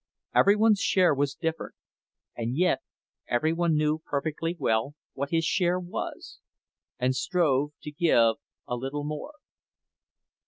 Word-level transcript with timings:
Every 0.33 0.55
one's 0.55 0.79
share 0.79 1.13
was 1.13 1.35
different—and 1.35 2.57
yet 2.57 2.79
every 3.27 3.53
one 3.53 3.75
knew 3.77 3.99
perfectly 3.99 4.55
well 4.57 4.95
what 5.13 5.29
his 5.29 5.45
share 5.45 5.79
was, 5.79 6.39
and 6.97 7.15
strove 7.15 7.73
to 7.83 7.91
give 7.91 8.37
a 8.67 8.75
little 8.75 9.03
more. 9.03 9.33